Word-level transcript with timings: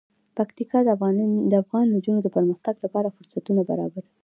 پکتیکا 0.37 0.79
د 0.83 0.87
افغان 1.61 1.85
نجونو 1.95 2.19
د 2.23 2.27
پرمختګ 2.35 2.75
لپاره 2.85 3.13
فرصتونه 3.15 3.61
برابروي. 3.69 4.11